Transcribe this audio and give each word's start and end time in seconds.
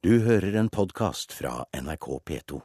Du 0.00 0.14
hører 0.24 0.54
en 0.56 0.68
podkast 0.72 1.34
fra 1.36 1.58
NRK 1.76 2.06
P2. 2.24 2.58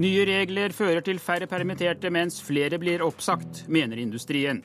Nye 0.00 0.22
regler 0.24 0.72
fører 0.72 1.04
til 1.04 1.20
færre 1.20 1.44
permitterte, 1.50 2.08
mens 2.08 2.40
flere 2.40 2.80
blir 2.80 3.04
oppsagt, 3.04 3.66
mener 3.68 4.00
industrien. 4.00 4.62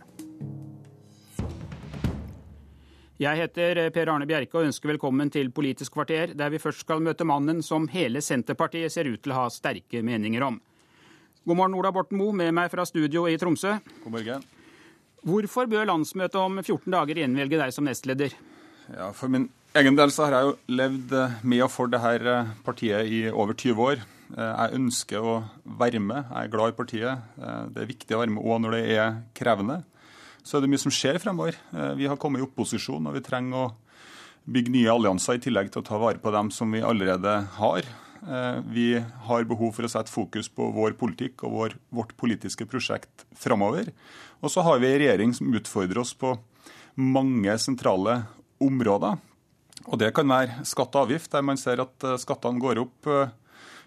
Jeg 3.20 3.44
heter 3.44 3.90
Per 3.92 4.14
Arne 4.16 4.32
Bjerke 4.32 4.62
og 4.62 4.72
ønsker 4.72 4.94
velkommen 4.94 5.28
til 5.36 5.52
Politisk 5.52 6.00
kvarter, 6.00 6.38
der 6.40 6.56
vi 6.56 6.64
først 6.64 6.88
skal 6.88 7.04
møte 7.04 7.28
mannen 7.28 7.60
som 7.60 7.92
hele 7.92 8.24
Senterpartiet 8.24 8.96
ser 8.96 9.12
ut 9.12 9.20
til 9.20 9.36
å 9.36 9.44
ha 9.44 9.46
sterke 9.52 10.00
meninger 10.00 10.48
om. 10.48 10.64
God 11.44 11.60
morgen, 11.60 11.76
Ola 11.76 11.92
Borten 11.92 12.24
Moe, 12.24 12.32
med 12.32 12.56
meg 12.56 12.72
fra 12.72 12.88
studio 12.88 13.28
i 13.28 13.36
Tromsø. 13.36 13.82
God 14.06 14.16
morgen. 14.16 14.52
Hvorfor 15.24 15.70
bør 15.72 15.88
landsmøtet 15.88 16.36
om 16.36 16.58
14 16.60 16.92
dager 16.92 17.22
innvelge 17.24 17.60
deg 17.62 17.72
som 17.72 17.86
nestleder? 17.88 18.34
Ja, 18.92 19.12
For 19.16 19.32
min 19.32 19.48
egen 19.80 19.96
del 19.96 20.12
så 20.12 20.26
har 20.28 20.36
jeg 20.36 20.50
jo 20.50 20.76
levd 20.76 21.14
med 21.48 21.64
og 21.64 21.72
for 21.72 21.92
dette 21.92 22.36
partiet 22.66 23.08
i 23.08 23.22
over 23.32 23.56
20 23.56 23.86
år. 23.86 24.04
Jeg 24.34 24.76
ønsker 24.76 25.24
å 25.24 25.38
være 25.80 26.02
med. 26.04 26.28
Jeg 26.28 26.50
er 26.50 26.52
glad 26.52 26.74
i 26.74 26.76
partiet. 26.76 27.32
Det 27.72 27.84
er 27.86 27.90
viktig 27.94 28.18
å 28.18 28.20
være 28.24 28.36
med 28.36 28.44
òg 28.44 28.62
når 28.66 28.76
det 28.76 28.84
er 28.98 29.16
krevende. 29.38 29.80
Så 30.44 30.58
er 30.58 30.66
det 30.66 30.74
mye 30.74 30.84
som 30.84 30.92
skjer 30.92 31.22
fremover. 31.24 31.56
Vi 31.96 32.10
har 32.10 32.20
kommet 32.20 32.44
i 32.44 32.48
opposisjon, 32.48 33.08
og 33.08 33.16
vi 33.16 33.24
trenger 33.24 33.62
å 33.62 33.72
bygge 34.44 34.74
nye 34.76 34.92
allianser 34.92 35.40
i 35.40 35.44
tillegg 35.46 35.72
til 35.72 35.86
å 35.86 35.88
ta 35.88 36.00
vare 36.02 36.20
på 36.20 36.34
dem 36.36 36.52
som 36.52 36.74
vi 36.74 36.84
allerede 36.84 37.38
har. 37.62 37.88
Vi 38.72 38.88
har 39.28 39.48
behov 39.50 39.74
for 39.76 39.88
å 39.88 39.92
sette 39.92 40.12
fokus 40.12 40.48
på 40.48 40.70
vår 40.76 40.96
politikk 41.00 41.44
og 41.44 41.56
vår, 41.58 41.76
vårt 41.92 42.14
politiske 42.20 42.68
prosjekt 42.70 43.26
framover. 43.36 43.90
Og 44.40 44.54
så 44.54 44.64
har 44.64 44.80
vi 44.80 44.90
en 44.92 45.00
regjering 45.02 45.36
som 45.36 45.52
utfordrer 45.56 46.00
oss 46.00 46.14
på 46.16 46.32
mange 46.96 47.58
sentrale 47.60 48.22
områder. 48.64 49.20
Og 49.90 50.00
det 50.00 50.14
kan 50.16 50.30
være 50.30 50.64
skatt 50.68 50.96
og 50.96 51.10
avgift, 51.10 51.32
der 51.34 51.44
man 51.44 51.60
ser 51.60 51.84
at 51.84 52.08
skattene 52.24 52.64
går 52.64 52.80
opp 52.86 53.12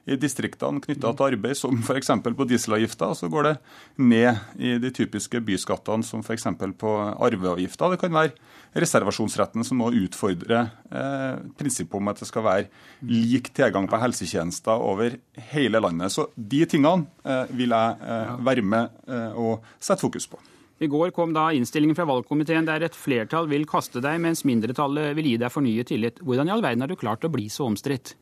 i 0.06 0.16
distriktene 0.20 0.80
knytta 0.82 1.10
til 1.18 1.34
arbeid, 1.34 1.58
som 1.58 1.80
f.eks. 1.82 2.12
på 2.22 2.46
dieselavgifta. 2.46 3.10
Så 3.18 3.30
går 3.32 3.48
det 3.48 3.54
ned 3.98 4.38
i 4.62 4.76
de 4.82 4.92
typiske 4.94 5.40
byskattene, 5.42 6.06
som 6.06 6.22
f.eks. 6.22 6.46
på 6.78 6.92
arveavgifta. 7.26 7.90
Det 7.90 8.00
kan 8.00 8.14
være 8.14 8.34
reservasjonsretten 8.76 9.64
som 9.66 9.80
må 9.80 9.90
utfordre 9.96 10.66
eh, 10.90 11.38
prinsippet 11.58 11.98
om 11.98 12.10
at 12.12 12.20
det 12.22 12.28
skal 12.28 12.44
være 12.46 12.68
lik 13.08 13.50
tilgang 13.56 13.88
på 13.90 14.00
helsetjenester 14.00 14.82
over 14.82 15.16
hele 15.50 15.80
landet. 15.82 16.14
Så 16.14 16.28
de 16.36 16.62
tingene 16.70 17.08
eh, 17.26 17.56
vil 17.56 17.74
jeg 17.74 17.96
eh, 18.06 18.36
være 18.46 18.66
med 18.66 19.00
eh, 19.10 19.32
og 19.34 19.66
sette 19.80 20.06
fokus 20.06 20.28
på. 20.30 20.38
I 20.76 20.90
går 20.92 21.10
kom 21.16 21.32
da 21.32 21.48
innstillingen 21.56 21.96
fra 21.96 22.04
valgkomiteen 22.04 22.66
der 22.68 22.84
et 22.84 22.96
flertall 22.96 23.48
vil 23.48 23.64
kaste 23.68 24.02
deg, 24.04 24.20
mens 24.20 24.44
mindretallet 24.44 25.16
vil 25.16 25.32
gi 25.32 25.38
deg 25.40 25.52
fornyet 25.52 25.88
tillit. 25.88 26.20
Hvordan 26.20 26.50
i 26.50 26.52
all 26.52 26.64
verden 26.64 26.84
har 26.84 26.92
du 26.92 26.98
klart 27.00 27.24
å 27.24 27.32
bli 27.32 27.48
så 27.50 27.64
omstridt? 27.64 28.12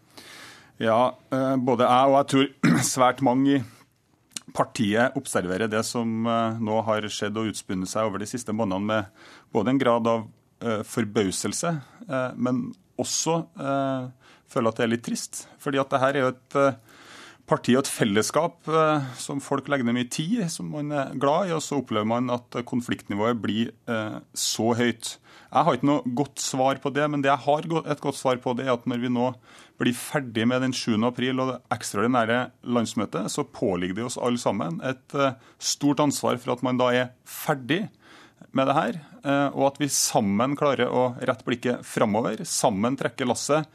Ja, 0.82 1.14
både 1.62 1.86
jeg 1.86 2.10
og 2.10 2.16
jeg 2.18 2.28
tror 2.32 2.82
svært 2.94 3.22
mange 3.24 3.58
i 3.58 3.62
partiet 4.54 5.16
observerer 5.18 5.70
det 5.70 5.82
som 5.86 6.26
nå 6.26 6.80
har 6.86 7.06
skjedd 7.10 7.38
og 7.40 7.50
utspunnet 7.50 7.90
seg 7.90 8.06
over 8.06 8.22
de 8.22 8.28
siste 8.30 8.54
månedene, 8.54 8.86
med 8.86 9.54
både 9.54 9.72
en 9.72 9.80
grad 9.80 10.10
av 10.10 10.26
forbauselse, 10.86 11.72
men 12.38 12.60
også 13.00 13.40
føler 14.50 14.70
at 14.70 14.78
det 14.78 14.84
er 14.84 14.92
litt 14.92 15.04
trist. 15.08 15.40
Fordi 15.58 15.80
at 15.82 15.90
det 15.90 16.02
her 16.04 16.14
er 16.14 16.22
jo 16.22 16.30
et 16.36 16.58
parti 17.48 17.74
og 17.76 17.82
et 17.84 17.90
fellesskap 17.92 18.68
som 19.20 19.42
folk 19.44 19.66
legger 19.68 19.84
ned 19.84 19.98
mye 19.98 20.08
tid 20.12 20.46
som 20.52 20.70
man 20.72 20.92
er 20.94 21.12
glad 21.20 21.50
i, 21.50 21.54
og 21.56 21.60
så 21.64 21.80
opplever 21.82 22.08
man 22.08 22.32
at 22.32 22.56
konfliktnivået 22.68 23.40
blir 23.42 23.72
så 24.32 24.70
høyt. 24.78 25.18
Jeg 25.54 25.66
har 25.66 25.76
ikke 25.76 25.86
noe 25.86 26.14
godt 26.18 26.40
svar 26.42 26.80
på 26.82 26.90
det, 26.94 27.04
men 27.12 27.22
det 27.22 27.30
jeg 27.30 27.44
har 27.44 27.68
et 27.84 28.00
godt 28.02 28.18
svar 28.18 28.40
på, 28.42 28.56
det 28.56 28.64
er 28.66 28.72
at 28.74 28.88
når 28.90 29.02
vi 29.04 29.12
nå 29.12 29.28
blir 29.78 29.94
ferdig 29.94 30.46
med 30.50 30.64
den 30.64 30.74
7. 30.74 30.96
april 31.06 31.42
og 31.42 31.52
det 31.52 31.58
ekstraordinære 31.76 32.38
landsmøtet, 32.74 33.28
så 33.30 33.44
påligger 33.46 34.00
det 34.00 34.08
oss 34.08 34.18
alle 34.18 34.40
sammen 34.40 34.80
et 34.86 35.18
stort 35.62 36.02
ansvar 36.02 36.40
for 36.42 36.56
at 36.56 36.64
man 36.66 36.80
da 36.80 36.90
er 36.94 37.12
ferdig 37.28 37.84
med 38.54 38.68
det 38.70 38.76
her, 38.76 38.98
og 39.54 39.66
at 39.68 39.78
vi 39.82 39.88
sammen 39.92 40.56
klarer 40.58 40.90
å 40.90 41.12
rette 41.20 41.46
blikket 41.46 41.86
framover, 41.86 42.42
sammen 42.48 42.96
trekke 42.98 43.26
lasset. 43.28 43.68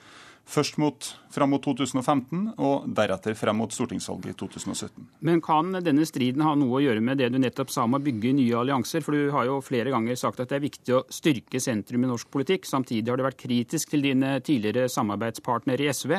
Først 0.50 0.80
mot, 0.82 1.06
fram 1.30 1.52
mot 1.54 1.62
2015, 1.62 2.56
og 2.58 2.88
deretter 2.98 3.36
frem 3.38 3.60
mot 3.62 3.74
stortingsvalget 3.74 4.32
i 4.32 4.38
2017. 4.40 5.04
Men 5.28 5.44
kan 5.46 5.76
denne 5.86 6.08
striden 6.10 6.42
ha 6.42 6.56
noe 6.58 6.80
å 6.80 6.82
gjøre 6.82 7.04
med 7.06 7.22
det 7.22 7.28
du 7.30 7.38
nettopp 7.38 7.70
sa 7.70 7.84
om 7.86 7.98
å 8.00 8.02
bygge 8.02 8.32
nye 8.34 8.56
allianser? 8.58 9.06
For 9.06 9.14
du 9.14 9.30
har 9.36 9.46
jo 9.46 9.60
flere 9.62 9.94
ganger 9.94 10.18
sagt 10.18 10.42
at 10.42 10.50
det 10.50 10.58
er 10.58 10.66
viktig 10.66 10.96
å 10.98 11.04
styrke 11.14 11.62
sentrum 11.62 12.08
i 12.08 12.10
norsk 12.10 12.32
politikk. 12.34 12.66
Samtidig 12.66 13.14
har 13.14 13.22
du 13.22 13.28
vært 13.28 13.44
kritisk 13.44 13.94
til 13.94 14.08
dine 14.08 14.40
tidligere 14.42 14.90
samarbeidspartnere 14.90 15.86
i 15.86 15.92
SV. 15.94 16.16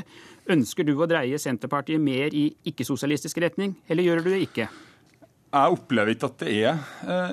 Ønsker 0.55 0.87
du 0.87 0.95
å 0.95 1.11
dreie 1.11 1.43
Senterpartiet 1.43 1.99
mer 2.03 2.31
i 2.31 2.47
ikke-sosialistisk 2.71 3.43
retning, 3.43 3.75
eller 3.91 4.07
gjør 4.07 4.23
du 4.23 4.31
det 4.31 4.45
ikke? 4.47 4.71
Jeg 5.51 5.75
opplever 5.75 6.13
ikke 6.13 6.29
at 6.31 6.43
det 6.45 6.53
er 6.63 6.77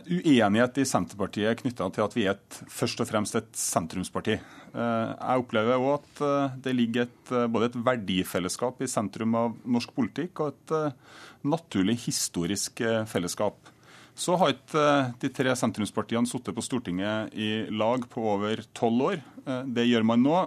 uenighet 0.09 0.79
i 0.81 0.85
Senterpartiet 0.89 1.59
knytta 1.59 1.85
til 1.93 2.01
at 2.01 2.15
vi 2.17 2.23
er 2.25 2.33
et, 2.33 2.57
først 2.73 3.03
og 3.03 3.09
fremst 3.09 3.37
et 3.37 3.51
sentrumsparti. 3.53 4.39
Jeg 4.73 5.43
opplever 5.43 5.77
òg 5.77 5.99
at 5.99 6.57
det 6.65 6.73
ligger 6.73 7.05
et, 7.05 7.33
både 7.53 7.69
et 7.69 7.77
verdifellesskap 7.77 8.81
i 8.81 8.89
sentrum 8.89 9.37
av 9.37 9.53
norsk 9.69 9.93
politikk 9.93 10.41
og 10.41 10.55
et 10.55 11.45
naturlig 11.45 11.99
historisk 12.07 12.81
fellesskap. 13.11 13.69
Så 14.17 14.33
har 14.41 14.55
ikke 14.55 14.87
de 15.21 15.29
tre 15.29 15.53
sentrumspartiene 15.53 16.25
sittet 16.25 16.57
på 16.57 16.65
Stortinget 16.65 17.37
i 17.37 17.67
lag 17.69 18.01
på 18.09 18.23
over 18.33 18.65
tolv 18.73 19.11
år. 19.11 19.21
Det 19.69 19.85
gjør 19.85 20.09
man 20.09 20.25
nå, 20.25 20.39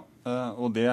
og 0.59 0.75
det 0.75 0.89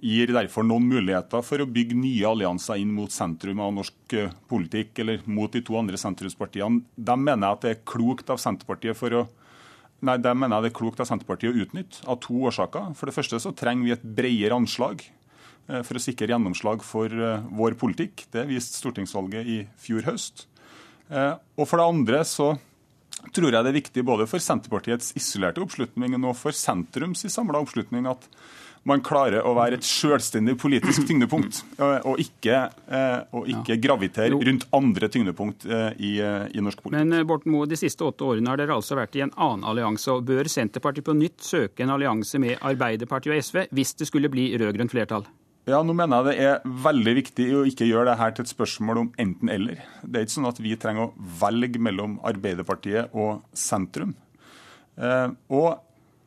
gir 0.00 0.32
derfor 0.32 0.64
noen 0.64 0.86
muligheter 0.88 1.42
for 1.44 1.62
å 1.62 1.68
bygge 1.68 1.98
nye 1.98 2.28
allianser 2.28 2.80
inn 2.80 2.92
mot 2.96 3.12
sentrum 3.12 3.60
av 3.60 3.74
norsk 3.76 4.16
politikk, 4.50 4.94
eller 5.02 5.20
mot 5.28 5.52
de 5.52 5.62
to 5.64 5.76
andre 5.78 6.00
sentrumspartiene. 6.00 6.82
De 6.96 7.16
mener 7.20 7.46
jeg 7.46 7.58
at 7.58 7.66
det 7.66 7.72
er 7.74 7.84
klokt 7.92 8.32
av 8.32 8.40
Senterpartiet 8.42 8.98
for 8.98 9.20
å 9.20 9.28
Nei, 10.00 10.14
det 10.16 10.30
mener 10.32 10.56
jeg 10.56 10.64
det 10.64 10.68
er 10.70 10.78
klokt 10.78 11.00
av 11.02 11.08
Senterpartiet 11.10 11.52
å 11.52 11.60
utnytte, 11.60 11.98
av 12.08 12.16
to 12.24 12.38
årsaker. 12.48 12.94
For 12.96 13.10
det 13.10 13.12
første 13.12 13.36
så 13.44 13.50
trenger 13.52 13.84
vi 13.84 13.92
et 13.92 14.06
bredere 14.16 14.56
anslag 14.56 15.02
for 15.68 15.98
å 15.98 16.00
sikre 16.00 16.30
gjennomslag 16.32 16.80
for 16.86 17.12
vår 17.58 17.76
politikk. 17.76 18.24
Det 18.32 18.46
viste 18.48 18.80
stortingsvalget 18.80 19.44
i 19.44 19.58
fjor 19.76 20.08
høst. 20.08 20.46
Og 21.10 21.66
for 21.66 21.76
det 21.76 21.84
andre 21.90 22.22
så 22.24 22.48
tror 23.36 23.52
jeg 23.52 23.60
det 23.60 23.74
er 23.74 23.76
viktig 23.76 24.06
både 24.08 24.24
for 24.30 24.40
Senterpartiets 24.40 25.12
isolerte 25.20 25.60
oppslutning 25.60 26.16
og 26.22 26.32
for 26.38 26.56
sentrums 26.56 27.26
samla 27.28 27.60
oppslutning 27.60 28.08
at 28.08 28.24
man 28.88 29.02
klarer 29.04 29.44
å 29.44 29.52
være 29.56 29.76
et 29.78 29.86
selvstendig 29.86 30.54
politisk 30.60 31.04
tyngdepunkt, 31.08 31.60
og 31.80 32.20
ikke, 32.22 32.62
og 33.36 33.50
ikke 33.52 33.76
gravitere 33.82 34.32
rundt 34.32 34.64
andre 34.76 35.10
tyngdepunkt 35.12 35.66
i, 35.98 36.14
i 36.20 36.64
norsk 36.64 36.80
politikk. 36.80 36.96
Men 36.96 37.26
Borten 37.28 37.52
Moe, 37.52 37.68
de 37.68 37.76
siste 37.78 38.06
åtte 38.06 38.24
årene 38.24 38.52
har 38.52 38.60
dere 38.60 38.78
altså 38.78 38.96
vært 38.98 39.18
i 39.18 39.24
en 39.26 39.34
annen 39.36 39.66
allianse. 39.68 40.08
og 40.14 40.24
Bør 40.30 40.48
Senterpartiet 40.50 41.06
på 41.06 41.16
nytt 41.18 41.44
søke 41.44 41.84
en 41.84 41.92
allianse 41.92 42.40
med 42.40 42.56
Arbeiderpartiet 42.56 43.36
og 43.36 43.44
SV 43.44 43.66
hvis 43.76 43.94
det 44.00 44.08
skulle 44.08 44.32
bli 44.32 44.48
rød-grønt 44.56 44.94
flertall? 44.94 45.28
Ja, 45.68 45.82
nå 45.84 45.92
mener 45.94 46.24
jeg 46.24 46.30
det 46.30 46.46
er 46.48 46.72
veldig 46.88 47.12
viktig 47.20 47.46
å 47.58 47.66
ikke 47.68 47.86
gjøre 47.86 48.08
det 48.08 48.18
her 48.18 48.32
til 48.34 48.46
et 48.46 48.50
spørsmål 48.54 49.02
om 49.02 49.12
enten-eller. 49.20 49.84
Det 50.02 50.16
er 50.18 50.24
ikke 50.24 50.38
sånn 50.38 50.48
at 50.48 50.60
vi 50.64 50.72
trenger 50.80 51.10
å 51.10 51.28
velge 51.42 51.82
mellom 51.82 52.16
Arbeiderpartiet 52.26 53.12
og 53.12 53.44
sentrum. 53.52 54.16
Og 54.96 55.68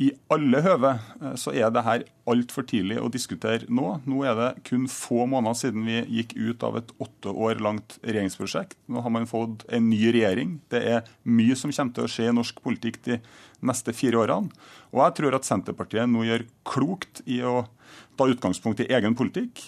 i 0.02 0.10
alle 0.34 0.60
høve 0.66 0.92
så 1.38 1.52
er 1.54 1.70
det 1.74 1.84
her 1.86 2.04
altfor 2.30 2.66
tidlig 2.66 2.98
å 2.98 3.12
diskutere 3.14 3.68
nå. 3.70 4.00
Nå 4.10 4.24
er 4.26 4.38
det 4.40 4.48
kun 4.66 4.88
få 4.90 5.28
måneder 5.30 5.60
siden 5.60 5.86
vi 5.86 6.00
gikk 6.18 6.34
ut 6.40 6.66
av 6.66 6.80
et 6.80 6.90
åtte 7.04 7.30
år 7.30 7.62
langt 7.62 8.00
regjeringsprosjekt. 8.02 8.74
Nå 8.90 9.04
har 9.06 9.14
man 9.14 9.30
fått 9.30 9.68
en 9.70 9.92
ny 9.92 10.02
regjering. 10.16 10.58
Det 10.74 10.82
er 10.96 11.12
mye 11.30 11.58
som 11.60 11.72
kommer 11.72 11.94
til 11.94 12.08
å 12.08 12.12
skje 12.12 12.32
i 12.32 12.34
norsk 12.34 12.64
politikk 12.66 13.04
de 13.06 13.20
neste 13.64 13.94
fire 13.96 14.24
årene. 14.24 14.50
Og 14.96 15.04
jeg 15.04 15.18
tror 15.20 15.38
at 15.38 15.48
Senterpartiet 15.48 16.10
nå 16.10 16.26
gjør 16.26 16.48
klokt 16.68 17.22
i 17.30 17.44
å 17.46 17.62
ta 18.18 18.28
utgangspunkt 18.30 18.82
i 18.82 18.90
egen 18.98 19.18
politikk. 19.20 19.68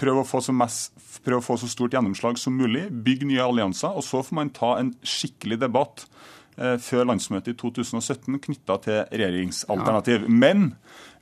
Prøve 0.00 0.24
å, 0.24 0.40
mest, 0.56 0.96
prøve 1.24 1.42
å 1.42 1.44
få 1.44 1.58
så 1.60 1.68
stort 1.68 1.94
gjennomslag 1.96 2.40
som 2.40 2.56
mulig. 2.56 2.88
Bygge 3.04 3.28
nye 3.28 3.44
allianser. 3.44 3.92
Og 3.92 4.04
så 4.04 4.24
får 4.24 4.40
man 4.40 4.52
ta 4.56 4.74
en 4.80 4.94
skikkelig 5.04 5.60
debatt 5.62 6.08
før 6.56 7.06
landsmøtet 7.10 7.52
i 7.52 7.56
2017 7.60 8.38
knytta 8.46 8.78
til 8.84 9.02
regjeringsalternativ. 9.12 10.28
Men 10.28 10.70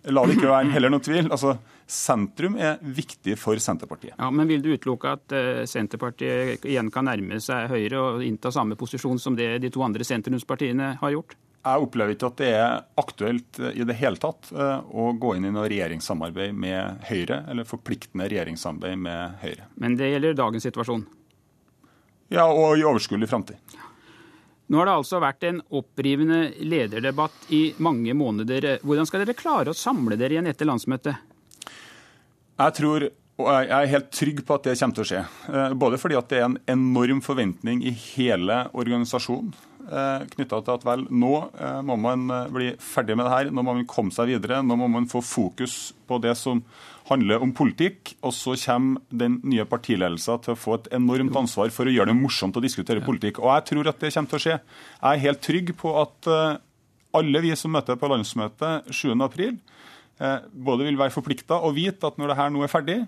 la 0.07 0.25
det 0.27 0.37
ikke 0.37 0.51
være 0.53 0.75
heller 0.75 0.93
noen 0.93 1.05
tvil. 1.05 1.31
altså 1.33 1.57
Sentrum 1.91 2.55
er 2.57 2.79
viktig 2.81 3.35
for 3.37 3.59
Senterpartiet. 3.61 4.15
Ja, 4.17 4.31
Men 4.31 4.49
vil 4.49 4.63
du 4.65 4.71
utelukke 4.73 5.17
at 5.19 5.35
Senterpartiet 5.69 6.65
igjen 6.65 6.89
kan 6.95 7.05
nærme 7.11 7.41
seg 7.45 7.69
Høyre 7.73 8.01
og 8.01 8.23
innta 8.25 8.53
samme 8.55 8.79
posisjon 8.81 9.21
som 9.21 9.37
det 9.37 9.59
de 9.65 9.73
to 9.75 9.83
andre 9.85 10.07
sentrumspartiene 10.07 10.95
har 11.01 11.13
gjort? 11.17 11.37
Jeg 11.65 11.81
opplever 11.81 12.13
ikke 12.13 12.29
at 12.29 12.41
det 12.41 12.49
er 12.53 12.83
aktuelt 13.01 13.59
i 13.73 13.85
det 13.89 13.97
hele 13.97 14.21
tatt 14.21 14.51
å 14.53 15.05
gå 15.17 15.31
inn 15.37 15.47
i 15.49 15.53
noe 15.53 15.69
regjeringssamarbeid 15.73 16.53
med 16.61 17.07
Høyre, 17.09 17.39
eller 17.49 17.65
forpliktende 17.69 18.29
regjeringssamarbeid 18.29 19.01
med 19.01 19.39
Høyre. 19.41 19.69
Men 19.81 19.97
det 19.97 20.11
gjelder 20.11 20.37
dagens 20.37 20.67
situasjon? 20.69 21.07
Ja, 22.33 22.45
og 22.51 22.77
i 22.77 22.85
overskuelig 22.85 23.31
framtid. 23.31 23.57
Nå 24.67 24.81
har 24.81 24.89
det 24.89 24.95
altså 24.97 25.21
vært 25.21 25.45
en 25.45 25.59
opprivende 25.77 26.39
lederdebatt 26.65 27.51
i 27.53 27.67
mange 27.85 28.15
måneder. 28.17 28.79
Hvordan 28.83 29.09
skal 29.09 29.25
dere 29.25 29.37
klare 29.37 29.75
å 29.75 29.77
samle 29.77 30.17
dere 30.17 30.39
igjen 30.39 30.49
etter 30.49 30.69
landsmøtet? 30.71 31.21
Jeg 32.55 32.77
tror 32.79 33.11
og 33.35 33.49
jeg 33.51 33.71
er 33.75 33.91
helt 33.91 34.11
trygg 34.15 34.41
på 34.47 34.55
at 34.55 34.67
det 34.69 34.77
kommer 34.79 34.95
til 34.95 35.03
å 35.03 35.09
skje. 35.09 35.23
Eh, 35.51 35.73
både 35.75 35.99
fordi 35.99 36.19
det 36.31 36.39
er 36.39 36.45
en 36.47 36.59
enorm 36.71 37.23
forventning 37.25 37.81
i 37.83 37.91
hele 38.15 38.61
organisasjonen 38.71 39.51
knytta 39.85 40.61
til 40.65 40.75
at 40.75 40.85
vel, 40.87 41.05
nå 41.13 41.33
eh, 41.53 41.81
må 41.87 41.97
man 42.01 42.27
bli 42.55 42.73
ferdig 42.81 43.17
med 43.19 43.27
det 43.29 43.33
her, 43.35 43.51
nå 43.53 43.63
må 43.63 43.75
man 43.77 43.87
komme 43.91 44.15
seg 44.15 44.31
videre. 44.33 44.63
Nå 44.65 44.77
må 44.81 44.89
man 44.91 45.09
få 45.11 45.23
fokus 45.25 45.93
på 46.09 46.19
det 46.25 46.35
som 46.41 46.63
handler 47.11 47.43
om 47.45 47.53
politikk. 47.57 48.15
Og 48.25 48.33
så 48.37 48.57
kommer 48.65 49.03
den 49.25 49.41
nye 49.45 49.67
partiledelsen 49.69 50.45
til 50.45 50.55
å 50.55 50.61
få 50.61 50.79
et 50.79 50.93
enormt 50.97 51.37
ansvar 51.45 51.73
for 51.75 51.89
å 51.89 51.95
gjøre 51.95 52.13
det 52.13 52.21
morsomt 52.21 52.57
å 52.57 52.65
diskutere 52.65 53.05
politikk. 53.05 53.43
Og 53.43 53.51
jeg 53.53 53.69
tror 53.73 53.93
at 53.93 54.01
det 54.01 54.15
kommer 54.15 54.33
til 54.33 54.41
å 54.41 54.45
skje. 54.47 54.61
Jeg 54.61 55.11
er 55.11 55.25
helt 55.27 55.45
trygg 55.45 55.75
på 55.81 55.97
at 56.01 56.31
alle 57.15 57.43
vi 57.45 57.53
som 57.59 57.75
møter 57.75 57.99
på 58.01 58.11
landsmøtet 58.11 58.89
7.4, 58.91 59.53
både 60.67 60.89
vil 60.89 60.99
være 60.99 61.15
forplikta 61.15 61.61
og 61.63 61.77
vite 61.77 62.09
at 62.09 62.17
når 62.19 62.33
det 62.33 62.39
her 62.41 62.51
nå 62.55 62.65
er 62.65 62.73
ferdig, 62.73 62.99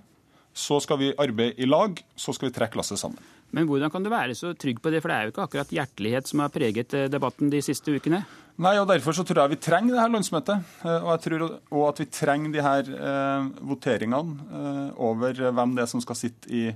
så 0.57 0.79
skal 0.81 1.01
vi 1.03 1.15
arbeide 1.21 1.61
i 1.61 1.69
lag, 1.69 1.99
så 2.17 2.33
skal 2.33 2.49
vi 2.49 2.57
trekke 2.57 2.79
lasset 2.81 3.01
sammen. 3.01 3.21
Men 3.55 3.69
hvordan 3.69 3.93
kan 3.93 4.03
du 4.03 4.11
være 4.11 4.35
så 4.35 4.55
trygg 4.59 4.81
på 4.83 4.91
det, 4.91 5.03
for 5.03 5.13
det 5.13 5.17
er 5.17 5.29
jo 5.29 5.35
ikke 5.35 5.45
akkurat 5.45 5.75
hjertelighet 5.77 6.29
som 6.29 6.43
har 6.43 6.53
preget 6.53 6.97
eh, 6.97 7.07
debatten 7.13 7.53
de 7.53 7.61
siste 7.65 7.95
ukene? 7.95 8.25
Nei, 8.57 8.75
og 8.81 8.89
Derfor 8.89 9.15
så 9.15 9.25
tror 9.27 9.45
jeg 9.45 9.55
vi 9.55 9.63
trenger 9.69 9.95
det 9.95 10.03
her 10.03 10.13
landsmøtet. 10.13 10.75
Eh, 10.83 10.99
og 10.99 11.13
jeg 11.13 11.23
tror 11.27 11.47
også 11.47 11.87
at 11.89 12.03
vi 12.03 12.09
trenger 12.19 12.57
de 12.57 12.67
her 12.67 12.91
eh, 12.97 13.49
voteringene 13.71 14.93
over 14.97 15.47
hvem 15.47 15.77
det 15.77 15.85
er 15.85 15.93
som 15.93 16.03
skal 16.05 16.19
sitte 16.19 16.51
i 16.51 16.67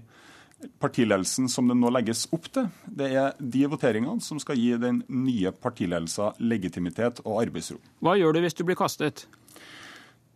partiledelsen 0.81 1.49
som 1.49 1.69
det 1.69 1.77
nå 1.79 1.91
legges 1.93 2.27
opp 2.37 2.47
til. 2.53 2.69
Det 2.85 3.09
er 3.17 3.37
de 3.41 3.65
voteringene 3.73 4.21
som 4.25 4.41
skal 4.43 4.61
gi 4.61 4.75
den 4.81 5.03
nye 5.09 5.53
partiledelsen 5.57 6.37
legitimitet 6.53 7.23
og 7.25 7.41
arbeidsro. 7.43 7.81
Hva 8.05 8.17
gjør 8.21 8.37
du 8.37 8.43
hvis 8.45 8.59
du 8.59 8.67
blir 8.69 8.79
kastet? 8.79 9.25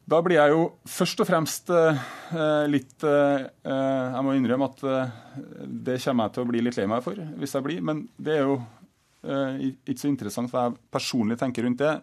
Da 0.05 0.21
blir 0.21 0.37
jeg 0.37 0.53
jo 0.53 0.65
først 0.89 1.21
og 1.25 1.29
fremst 1.29 1.71
eh, 1.73 2.01
litt 2.69 3.05
eh, 3.09 3.45
Jeg 3.65 4.25
må 4.25 4.35
innrømme 4.37 4.69
at 4.69 4.83
eh, 4.85 5.12
det 5.65 6.01
kommer 6.05 6.29
jeg 6.29 6.35
til 6.35 6.45
å 6.45 6.49
bli 6.51 6.65
litt 6.65 6.77
lei 6.77 6.89
meg 6.91 7.05
for, 7.05 7.21
hvis 7.41 7.55
jeg 7.56 7.65
blir. 7.65 7.85
Men 7.85 8.05
det 8.17 8.39
er 8.39 8.45
jo 8.45 8.59
ikke 9.25 9.95
så 9.97 10.11
interessant 10.11 10.53
hva 10.53 10.67
jeg 10.67 10.75
personlig 10.93 11.39
tenker 11.41 11.65
rundt 11.65 11.81
det. 11.81 11.95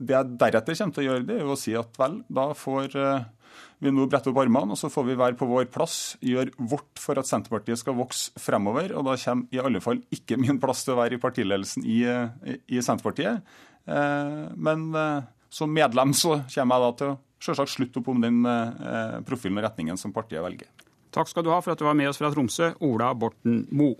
Det 0.00 0.14
jeg 0.14 0.36
deretter 0.40 0.78
kommer 0.78 0.94
til 0.96 1.02
å 1.02 1.04
gjøre, 1.04 1.24
det 1.28 1.34
er 1.34 1.42
jo 1.44 1.50
å 1.52 1.58
si 1.60 1.74
at 1.76 1.98
vel, 2.00 2.14
da 2.32 2.46
får 2.56 2.96
vi 3.84 3.92
nå 3.92 4.06
brette 4.08 4.32
opp 4.32 4.40
armene, 4.40 4.72
og 4.72 4.80
så 4.80 4.88
får 4.88 5.04
vi 5.10 5.18
være 5.20 5.36
på 5.36 5.48
vår 5.50 5.66
plass, 5.74 5.98
gjøre 6.24 6.64
vårt 6.72 7.02
for 7.02 7.20
at 7.20 7.28
Senterpartiet 7.28 7.82
skal 7.82 7.98
vokse 7.98 8.40
fremover. 8.40 8.94
Og 8.96 9.04
da 9.10 9.18
kommer 9.20 9.52
i 9.52 9.60
alle 9.60 9.84
fall 9.84 10.00
ikke 10.16 10.40
min 10.40 10.62
plass 10.62 10.86
til 10.86 10.94
å 10.94 11.02
være 11.02 11.18
i 11.18 11.20
partiledelsen 11.20 11.84
i, 11.84 11.98
i 12.08 12.80
Senterpartiet. 12.80 13.44
Men 13.84 14.88
som 15.50 15.72
medlem 15.74 16.14
så 16.14 16.40
kommer 16.54 16.78
jeg 16.78 16.84
da 16.86 16.92
til 17.00 17.12
å 17.12 17.18
selvsagt 17.40 17.74
slutte 17.74 18.00
opp 18.00 18.12
om 18.12 18.22
den 18.22 18.44
eh, 18.46 19.18
profilen 19.26 19.58
og 19.58 19.66
retningen 19.66 19.98
som 20.00 20.14
partiet 20.14 20.44
velger. 20.44 20.70
Takk 21.10 21.30
skal 21.30 21.44
du 21.44 21.50
ha 21.50 21.58
for 21.64 21.74
at 21.74 21.80
du 21.80 21.88
var 21.88 21.98
med 21.98 22.10
oss 22.10 22.20
fra 22.20 22.30
Tromsø, 22.30 22.72
Ola 22.86 23.10
Borten 23.18 23.64
Moe. 23.74 23.98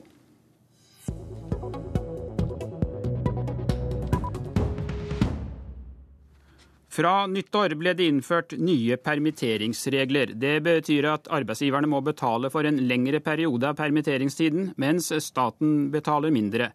Fra 6.91 7.25
nyttår 7.31 7.77
ble 7.79 7.95
det 7.97 8.07
innført 8.11 8.53
nye 8.59 8.97
permitteringsregler. 9.01 10.35
Det 10.37 10.57
betyr 10.67 11.07
at 11.09 11.31
arbeidsgiverne 11.33 11.89
må 11.89 12.03
betale 12.05 12.51
for 12.53 12.67
en 12.67 12.81
lengre 12.91 13.23
periode 13.25 13.71
av 13.71 13.79
permitteringstiden, 13.79 14.73
mens 14.77 15.09
staten 15.25 15.89
betaler 15.95 16.35
mindre. 16.35 16.73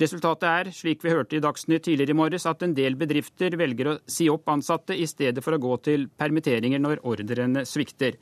Resultatet 0.00 0.46
er, 0.48 0.68
slik 0.72 1.02
vi 1.04 1.12
hørte 1.12 1.36
i 1.36 1.42
Dagsnytt 1.44 1.84
tidligere 1.84 2.14
i 2.14 2.16
morges, 2.16 2.46
at 2.48 2.62
en 2.64 2.72
del 2.76 2.94
bedrifter 2.96 3.52
velger 3.60 3.90
å 3.90 3.98
si 4.08 4.30
opp 4.32 4.48
ansatte 4.48 4.96
i 4.96 5.04
stedet 5.08 5.44
for 5.44 5.52
å 5.52 5.60
gå 5.60 5.76
til 5.84 6.06
permitteringer 6.16 6.80
når 6.80 7.02
ordrene 7.04 7.66
svikter. 7.68 8.16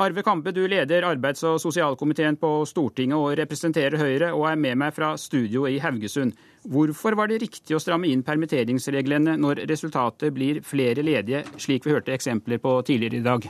Arve 0.00 0.24
Kampe, 0.26 0.50
du 0.50 0.64
leder 0.66 1.04
arbeids- 1.06 1.44
og 1.46 1.60
sosialkomiteen 1.62 2.38
på 2.40 2.48
Stortinget 2.66 3.20
og 3.20 3.36
representerer 3.38 4.00
Høyre, 4.00 4.32
og 4.34 4.48
er 4.48 4.56
med 4.58 4.80
meg 4.80 4.96
fra 4.96 5.12
studio 5.20 5.68
i 5.70 5.76
Haugesund. 5.78 6.32
Hvorfor 6.66 7.14
var 7.20 7.28
det 7.30 7.42
riktig 7.44 7.76
å 7.76 7.82
stramme 7.82 8.08
inn 8.10 8.24
permitteringsreglene 8.26 9.36
når 9.38 9.66
resultatet 9.70 10.34
blir 10.34 10.64
flere 10.66 11.04
ledige, 11.04 11.44
slik 11.60 11.86
vi 11.86 11.94
hørte 11.94 12.16
eksempler 12.16 12.58
på 12.64 12.80
tidligere 12.88 13.20
i 13.20 13.28
dag? 13.28 13.46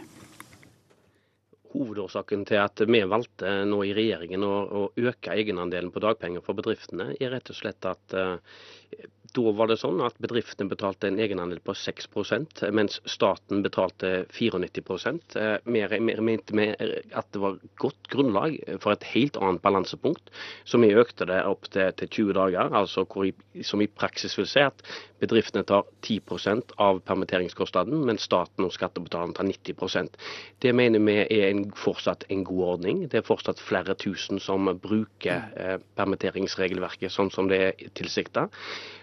Hovedårsaken 1.74 2.46
til 2.48 2.60
at 2.62 2.80
vi 2.86 3.02
valgte 3.10 3.56
nå 3.68 3.82
i 3.84 3.92
regjeringen 3.96 4.46
å, 4.46 4.54
å 4.64 4.82
øke 5.10 5.34
egenandelen 5.34 5.92
på 5.94 6.02
dagpenger 6.04 6.44
for 6.46 6.56
bedriftene, 6.58 7.12
er 7.18 7.34
rett 7.34 7.50
og 7.50 7.58
slett 7.58 7.90
at 7.90 8.16
uh, 8.18 8.38
da 9.34 9.52
var 9.56 9.68
det 9.70 9.78
sånn 9.80 9.98
at 10.04 10.18
bedriftene 10.22 10.70
betalte 10.70 11.08
en 11.08 11.18
egenandel 11.22 11.58
på 11.64 11.74
6% 11.74 12.62
mens 12.74 13.00
staten 13.10 13.64
betalte 13.64 14.12
94% 14.30 15.36
Vi 15.66 15.82
mente 16.22 16.66
at 17.18 17.30
det 17.34 17.42
var 17.42 17.58
godt 17.82 18.10
grunnlag 18.12 18.56
for 18.82 18.94
et 18.94 19.06
helt 19.14 19.38
annet 19.40 19.62
balansepunkt, 19.64 20.30
så 20.64 20.78
vi 20.82 20.92
økte 20.94 21.26
det 21.30 21.40
opp 21.48 21.66
til, 21.74 21.90
til 21.98 22.12
20 22.30 22.38
dager. 22.38 22.70
altså 22.70 23.06
hvor, 23.10 23.26
Som 23.62 23.82
i 23.82 23.90
praksis 23.90 24.38
vil 24.38 24.48
si 24.50 24.62
at 24.62 24.86
bedriftene 25.24 25.64
tar 25.66 25.86
10% 26.04 26.76
av 26.82 27.00
permitteringskostnaden, 27.08 28.04
mens 28.08 28.26
staten 28.28 28.66
og 28.66 28.74
skattebetalerne 28.74 29.36
tar 29.36 29.48
90% 29.48 30.18
Det 30.62 30.72
mener 30.76 31.02
vi 31.04 31.16
er 31.22 31.48
en, 31.50 31.64
fortsatt 31.76 32.26
en 32.32 32.44
god 32.46 32.62
ordning. 32.74 33.04
Det 33.10 33.20
er 33.20 33.26
fortsatt 33.26 33.60
flere 33.60 33.96
tusen 34.00 34.40
som 34.42 34.68
bruker 34.80 35.48
eh, 35.56 35.76
permitteringsregelverket 35.98 37.12
sånn 37.12 37.32
som 37.34 37.48
det 37.50 37.60
er 37.68 37.94
tilsikta. 37.96 38.48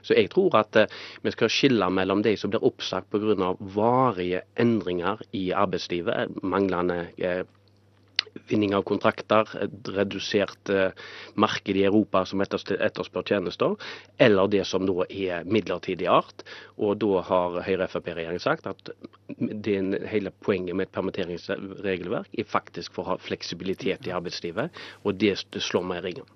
Så 0.02 0.18
jeg 0.18 0.32
tror 0.34 0.58
at 0.62 0.80
eh, 0.80 1.00
vi 1.26 1.34
skal 1.36 1.52
skille 1.54 1.90
mellom 1.94 2.24
de 2.26 2.36
som 2.40 2.52
blir 2.54 2.66
oppsagt 2.66 3.12
pga. 3.12 3.54
varige 3.76 4.44
endringer 4.60 5.22
i 5.38 5.52
arbeidslivet, 5.54 6.42
manglende 6.44 7.08
eh, 7.18 7.44
vinning 8.50 8.76
av 8.76 8.84
kontrakter, 8.88 9.48
et 9.64 9.92
redusert 9.96 10.72
eh, 10.72 10.92
marked 11.40 11.78
i 11.78 11.86
Europa 11.88 12.24
som 12.28 12.42
etterspør 12.44 13.28
tjenester, 13.28 13.78
eller 14.22 14.52
det 14.52 14.66
som 14.68 14.86
da 14.88 15.08
er 15.08 15.48
midlertidig 15.48 16.10
art. 16.12 16.46
Og 16.78 17.00
da 17.02 17.24
har 17.28 17.62
Høyre-Frp-regjeringen 17.68 18.44
sagt 18.44 18.70
at 18.72 18.94
hele 20.12 20.34
poenget 20.44 20.76
med 20.76 20.88
et 20.88 20.94
permitteringsregelverk 20.96 22.36
er 22.38 22.48
faktisk 22.48 22.96
for 22.96 23.06
å 23.06 23.14
ha 23.14 23.22
fleksibilitet 23.22 24.08
i 24.08 24.16
arbeidslivet, 24.16 24.72
og 25.04 25.20
det 25.22 25.38
slår 25.58 25.88
meg 25.88 26.02
i 26.02 26.08
ringen. 26.10 26.30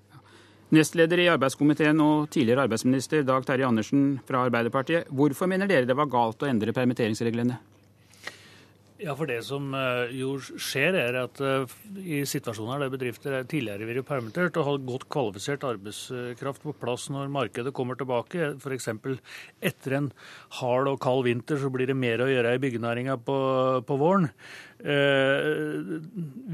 Nestleder 0.74 1.22
i 1.22 1.30
arbeidskomiteen 1.30 2.00
og 2.02 2.32
tidligere 2.34 2.66
arbeidsminister 2.66 3.22
Dag 3.24 3.46
Terje 3.46 3.68
Andersen 3.68 4.16
fra 4.26 4.48
Arbeiderpartiet. 4.48 5.12
Hvorfor 5.14 5.48
mener 5.48 5.70
dere 5.70 5.86
det 5.86 5.96
var 5.98 6.10
galt 6.10 6.42
å 6.42 6.50
endre 6.50 6.74
permitteringsreglene? 6.74 7.60
Ja, 8.96 9.12
for 9.12 9.28
Det 9.28 9.42
som 9.44 9.74
eh, 9.76 10.14
jo 10.16 10.38
skjer, 10.40 10.96
er 10.96 11.18
at 11.20 11.40
eh, 11.44 11.72
i 12.00 12.22
situasjoner 12.24 12.80
der 12.80 12.94
bedrifter 12.94 13.34
tidligere 13.44 13.90
vært 13.90 14.08
permittert 14.08 14.56
og 14.56 14.70
har 14.70 14.86
godt 14.88 15.10
kvalifisert 15.12 15.66
arbeidskraft 15.68 16.64
på 16.64 16.74
plass 16.80 17.10
når 17.12 17.34
markedet 17.34 17.74
kommer 17.76 18.00
tilbake, 18.00 18.54
f.eks. 18.56 18.88
etter 19.60 19.98
en 19.98 20.08
hard 20.62 20.94
og 20.94 21.02
kald 21.04 21.26
vinter 21.28 21.60
så 21.60 21.72
blir 21.74 21.92
det 21.92 21.98
mer 22.00 22.24
å 22.24 22.30
gjøre 22.32 22.56
i 22.56 22.62
byggenæringa 22.64 23.18
på, 23.28 23.36
på 23.84 24.00
våren. 24.00 24.30
Eh, 24.80 25.44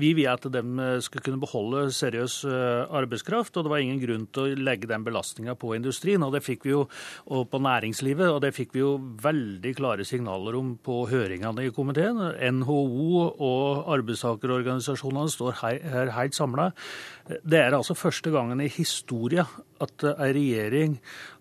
vi 0.01 0.11
vil 0.17 0.31
at 0.31 0.49
de 0.49 0.89
skal 1.05 1.25
kunne 1.25 1.41
beholde 1.41 1.87
seriøs 1.93 2.39
arbeidskraft, 2.49 3.53
og 3.53 3.67
det 3.67 3.73
var 3.75 3.85
ingen 3.85 4.01
grunn 4.01 4.25
til 4.33 4.49
å 4.49 4.65
legge 4.65 4.89
den 4.89 5.05
belastninga 5.05 5.53
på 5.61 5.75
industrien. 5.77 6.25
Og 6.25 6.33
det 6.33 6.41
fikk 6.45 6.65
vi 6.65 6.73
jo, 6.73 6.87
og 7.29 7.45
på 7.53 7.61
næringslivet, 7.61 8.33
og 8.33 8.41
det 8.41 8.53
fikk 8.57 8.73
vi 8.73 8.81
jo 8.81 8.95
veldig 9.21 9.77
klare 9.77 10.09
signaler 10.09 10.57
om 10.57 10.73
på 10.81 11.03
høringene 11.13 11.69
i 11.69 11.73
komiteen. 11.75 12.31
NHO 12.41 13.17
og 13.37 13.91
arbeidstakerorganisasjonene 13.95 15.29
står 15.31 15.59
her 15.61 16.13
helt 16.15 16.37
samla. 16.37 16.71
Det 17.27 17.59
er 17.59 17.77
altså 17.77 17.97
første 17.97 18.33
gangen 18.33 18.63
i 18.63 18.71
historia 18.71 19.45
at 19.83 20.07
ei 20.11 20.31
regjering 20.37 20.97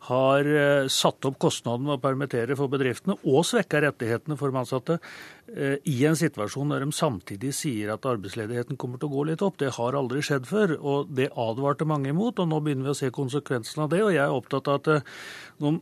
har 0.09 0.47
eh, 0.49 0.89
satt 0.89 1.27
opp 1.29 1.37
kostnaden 1.43 1.85
med 1.85 1.99
å 1.99 2.03
permittere 2.03 2.57
for 2.57 2.73
bedriftene 2.73 3.19
og 3.29 3.45
svekka 3.45 3.83
rettighetene 3.85 4.37
for 4.41 4.49
de 4.49 4.61
ansatte 4.63 4.97
eh, 4.97 5.77
i 5.93 5.99
en 6.09 6.17
situasjon 6.17 6.73
der 6.73 6.87
de 6.87 6.97
samtidig 6.97 7.53
sier 7.57 7.93
at 7.93 8.09
arbeidsledigheten 8.09 8.79
kommer 8.81 9.01
til 9.01 9.11
å 9.11 9.15
gå 9.19 9.27
litt 9.29 9.45
opp. 9.45 9.59
Det 9.61 9.75
har 9.77 9.99
aldri 9.99 10.23
skjedd 10.25 10.49
før, 10.49 10.73
og 10.81 11.13
det 11.17 11.29
advarte 11.37 11.89
mange 11.89 12.15
imot. 12.15 12.41
og 12.41 12.49
Nå 12.49 12.63
begynner 12.65 12.89
vi 12.89 12.95
å 12.95 13.01
se 13.03 13.13
konsekvensen 13.13 13.85
av 13.85 13.93
det. 13.93 14.01
og 14.07 14.15
Jeg 14.15 14.25
er 14.25 14.39
opptatt 14.39 14.71
av 14.73 14.81
at 14.81 14.91
eh, 14.95 15.13
nå, 15.61 15.75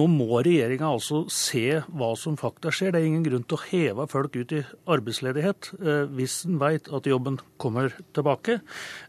nå 0.00 0.08
må 0.14 0.40
regjeringa 0.40 0.88
altså 0.88 1.26
se 1.32 1.82
hva 1.92 2.14
som 2.16 2.40
faktisk 2.40 2.80
skjer. 2.80 2.96
Det 2.96 3.02
er 3.02 3.10
ingen 3.10 3.26
grunn 3.26 3.44
til 3.44 3.58
å 3.58 3.66
heve 3.68 4.08
folk 4.08 4.38
ut 4.38 4.56
i 4.56 4.64
arbeidsledighet 4.88 5.72
hvis 6.16 6.40
en 6.48 6.56
vet 6.60 6.88
at 6.94 7.06
jobben 7.08 7.36
kommer 7.60 7.92
tilbake. 8.16 8.58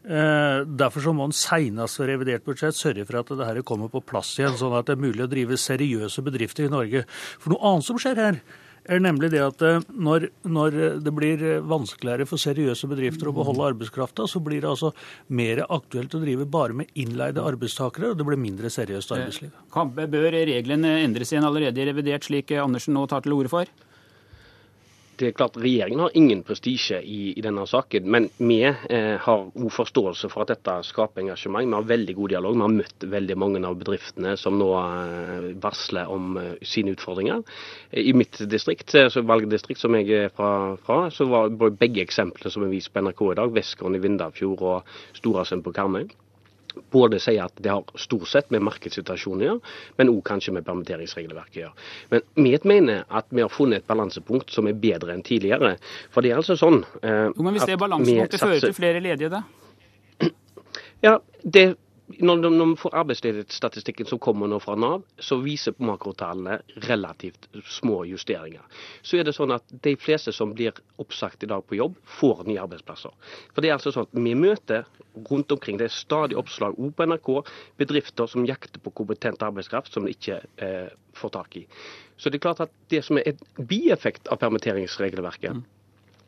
Derfor 0.04 1.04
så 1.04 1.14
må 1.16 1.26
en 1.28 1.36
senest 1.36 2.00
ved 2.00 2.10
revidert 2.12 2.44
budsjett 2.44 2.76
sørge 2.90 3.06
for 3.08 3.20
at 3.22 3.36
dette 3.40 3.66
kommer 3.66 3.92
på 3.92 4.02
plass 4.04 4.34
igjen, 4.38 4.58
sånn 4.58 4.74
at 4.78 4.88
det 4.88 4.98
er 4.98 5.06
mulig 5.06 5.26
å 5.26 5.30
drive 5.30 5.58
seriøse 5.60 6.24
bedrifter 6.26 6.66
i 6.66 6.72
Norge. 6.72 7.06
For 7.38 7.54
noe 7.54 7.72
annet 7.72 7.86
som 7.86 8.00
skjer 8.00 8.20
her, 8.20 8.42
er 8.90 9.02
nemlig 9.02 9.28
det 9.34 9.42
at 9.44 9.62
eh, 9.66 9.82
når, 9.92 10.30
når, 10.48 10.76
det 11.04 11.12
blir 11.14 11.42
vanskeligere 11.68 12.26
for 12.26 12.40
seriøse 12.40 12.88
bedrifter 12.90 13.28
å 13.28 13.34
beholde 13.36 13.66
arbeidskrafta, 13.74 14.24
så 14.30 14.40
blir 14.42 14.64
det 14.64 14.70
altså 14.70 14.92
mer 15.36 15.62
aktuelt 15.66 16.16
å 16.16 16.22
drive 16.22 16.48
bare 16.48 16.78
med 16.80 16.90
innleide 16.98 17.44
arbeidstakere, 17.44 18.12
og 18.12 18.18
det 18.18 18.26
blir 18.26 18.40
mindre 18.40 18.72
seriøst 18.72 19.12
arbeidsliv. 19.16 19.52
Kampe, 19.74 20.08
bør 20.10 20.32
reglene 20.32 20.96
endres 21.04 21.32
igjen 21.34 21.46
allerede 21.46 21.82
i 21.82 21.88
revidert, 21.90 22.26
slik 22.26 22.56
Andersen 22.56 22.96
nå 22.96 23.04
tar 23.10 23.26
til 23.26 23.36
orde 23.36 23.52
for? 23.52 23.70
Det 25.20 25.28
er 25.28 25.36
klart 25.36 25.58
Regjeringen 25.60 26.00
har 26.00 26.14
ingen 26.16 26.40
prestisje 26.46 27.00
i, 27.04 27.34
i, 27.34 27.42
denne 27.44 27.66
saken, 27.68 28.06
men 28.10 28.28
vi 28.38 28.62
eh, 28.64 29.16
har 29.20 29.42
god 29.52 29.74
forståelse 29.74 30.30
for 30.32 30.44
at 30.44 30.54
dette 30.54 30.76
skaper 30.88 31.24
engasjement. 31.24 31.68
Vi 31.68 31.76
har 31.76 31.90
veldig 31.90 32.16
god 32.16 32.32
dialog. 32.34 32.56
Vi 32.56 32.64
har 32.64 32.74
møtt 32.78 33.06
veldig 33.16 33.36
mange 33.40 33.62
av 33.68 33.76
bedriftene 33.80 34.36
som 34.40 34.56
nå 34.60 34.70
eh, 34.80 35.50
varsler 35.60 36.10
om 36.12 36.40
eh, 36.40 36.54
sine 36.64 36.96
utfordringer. 36.96 37.44
I 37.92 38.14
mitt 38.16 38.40
distrikt, 38.50 38.94
eh, 38.96 39.20
valgdistrikt 39.32 39.82
som 39.82 39.98
jeg 39.98 40.08
er 40.24 40.34
fra, 40.34 40.50
fra, 40.86 41.02
så 41.12 41.28
var 41.28 41.52
begge 41.52 42.04
eksemplene 42.06 42.54
som 42.54 42.64
er 42.64 42.72
vist 42.72 42.92
på 42.94 43.04
NRK 43.04 43.26
i 43.28 43.38
dag, 43.42 43.54
Vestgården 43.60 44.00
i 44.00 44.02
Vindafjord 44.06 44.66
og 44.72 44.98
Storasund 45.20 45.66
på 45.66 45.76
Karmøy 45.76 46.08
både 46.92 47.20
sier 47.22 47.44
at 47.44 47.54
det 47.62 47.72
har 47.72 48.00
stort 48.00 48.28
sett 48.30 48.50
med 48.54 48.64
markedssituasjonen 48.66 49.44
å 49.44 49.48
gjøre, 49.48 49.74
men 50.00 50.12
òg 50.12 50.22
kanskje 50.26 50.54
med 50.56 50.66
permitteringsregelverket 50.68 51.58
å 51.58 51.62
gjøre. 51.64 51.88
Men 52.12 52.26
vi 52.34 52.56
mener 52.70 53.04
at 53.08 53.28
vi 53.30 53.44
har 53.44 53.52
funnet 53.52 53.82
et 53.82 53.90
balansepunkt 53.90 54.52
som 54.54 54.68
er 54.70 54.78
bedre 54.80 55.14
enn 55.14 55.24
tidligere. 55.26 55.76
For 56.14 56.24
det 56.24 56.34
er 56.34 56.42
altså 56.42 56.58
sånn 56.58 56.82
eh, 57.02 57.28
jo, 57.30 57.44
Men 57.44 57.56
hvis 57.56 57.68
det 57.70 57.78
balansepunktet 57.80 58.42
fører 58.42 58.66
til 58.66 58.76
flere 58.76 59.04
ledige, 59.04 59.30
da? 59.32 59.44
Ja, 61.00 61.18
det 61.42 61.70
når, 62.18 62.42
når 62.50 62.66
vi 62.72 62.76
får 62.80 62.94
arbeidsledighetsstatistikken 63.00 64.08
som 64.08 64.20
kommer 64.22 64.50
nå 64.50 64.58
fra 64.62 64.74
Nav, 64.78 65.04
så 65.22 65.38
viser 65.42 65.76
makrotallene 65.78 66.58
relativt 66.88 67.48
små 67.68 68.02
justeringer. 68.08 68.64
Så 69.02 69.20
er 69.20 69.26
det 69.26 69.34
sånn 69.36 69.54
at 69.54 69.64
de 69.84 69.94
fleste 70.00 70.34
som 70.34 70.54
blir 70.56 70.76
oppsagt 71.02 71.44
i 71.44 71.50
dag 71.50 71.64
på 71.66 71.78
jobb, 71.78 71.98
får 72.18 72.44
nye 72.48 72.62
arbeidsplasser. 72.62 73.14
For 73.54 73.62
det 73.62 73.70
er 73.70 73.78
altså 73.78 73.94
sånn 73.94 74.08
at 74.08 74.18
Vi 74.20 74.34
møter 74.36 74.86
rundt 75.30 75.52
omkring, 75.52 75.78
det 75.78 75.88
er 75.88 75.94
stadig 75.94 76.38
oppslag 76.38 76.78
òg 76.78 76.92
på 76.94 77.06
NRK, 77.08 77.30
bedrifter 77.80 78.30
som 78.30 78.46
jakter 78.46 78.82
på 78.82 78.92
kompetent 78.94 79.42
arbeidskraft 79.42 79.92
som 79.92 80.06
de 80.06 80.14
ikke 80.14 80.38
eh, 80.62 80.92
får 81.18 81.34
tak 81.34 81.56
i. 81.56 81.66
Så 82.20 82.30
det 82.30 82.38
er 82.38 82.46
klart 82.46 82.62
at 82.66 82.72
det 82.92 83.02
som 83.06 83.18
er 83.18 83.32
et 83.32 83.42
bieffekt 83.58 84.28
av 84.30 84.38
permitteringsregelverket, 84.42 85.56
mm 85.56 85.79